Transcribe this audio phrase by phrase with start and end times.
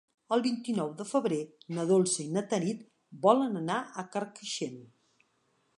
[0.35, 1.37] El vint-i-nou de febrer
[1.77, 2.81] na Dolça i na Tanit
[3.27, 4.85] volen anar a Carcaixent.